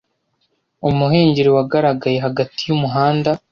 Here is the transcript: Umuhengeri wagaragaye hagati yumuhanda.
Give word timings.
Umuhengeri 0.89 1.49
wagaragaye 1.55 2.17
hagati 2.25 2.59
yumuhanda. 2.69 3.31